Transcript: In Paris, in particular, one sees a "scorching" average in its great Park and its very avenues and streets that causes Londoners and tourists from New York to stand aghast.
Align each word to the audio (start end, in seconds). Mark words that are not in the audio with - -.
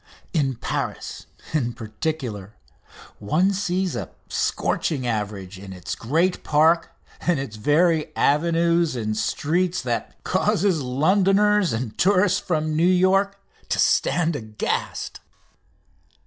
In 0.33 0.55
Paris, 0.55 1.27
in 1.53 1.73
particular, 1.73 2.55
one 3.19 3.53
sees 3.53 3.95
a 3.95 4.09
"scorching" 4.29 5.05
average 5.05 5.59
in 5.59 5.73
its 5.73 5.93
great 5.93 6.43
Park 6.43 6.91
and 7.19 7.39
its 7.39 7.55
very 7.55 8.11
avenues 8.15 8.95
and 8.95 9.15
streets 9.15 9.79
that 9.83 10.23
causes 10.23 10.81
Londoners 10.81 11.71
and 11.71 11.95
tourists 11.99 12.39
from 12.39 12.75
New 12.75 12.83
York 12.83 13.37
to 13.69 13.77
stand 13.77 14.35
aghast. 14.35 15.19